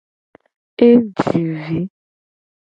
[0.87, 1.79] E ji vi.